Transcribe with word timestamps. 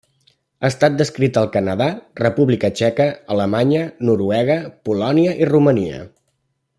Ha 0.61 0.69
estat 0.71 0.95
descrita 1.01 1.41
al 1.41 1.49
Canadà, 1.57 1.89
República 2.21 2.71
Txeca, 2.79 3.07
Alemanya, 3.37 3.85
Noruega, 4.11 4.59
Polònia 4.89 5.37
i 5.45 5.51
Romania. 5.55 6.05